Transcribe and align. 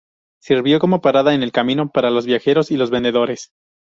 Sirvió 0.41 0.79
como 0.79 0.99
parada 0.99 1.35
en 1.35 1.43
el 1.43 1.51
camino 1.51 1.91
para 1.91 2.09
los 2.09 2.25
viajeros 2.25 2.71
y 2.71 2.75
los 2.75 2.89
vendedores. 2.89 3.51